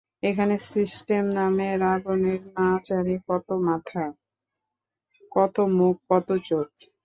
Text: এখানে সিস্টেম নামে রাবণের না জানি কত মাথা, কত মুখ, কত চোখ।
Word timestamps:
এখানে 0.23 0.55
সিস্টেম 0.71 1.23
নামে 1.37 1.67
রাবণের 1.77 2.41
না 2.55 2.67
জানি 2.87 3.15
কত 3.27 3.47
মাথা, 3.67 4.03
কত 5.31 5.55
মুখ, 5.77 5.95
কত 6.09 6.27
চোখ। 6.47 6.69